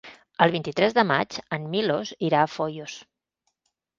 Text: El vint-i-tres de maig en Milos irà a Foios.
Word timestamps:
El 0.43 0.53
vint-i-tres 0.53 0.95
de 0.97 1.03
maig 1.09 1.35
en 1.57 1.69
Milos 1.75 2.13
irà 2.29 2.39
a 2.45 2.49
Foios. 2.53 2.95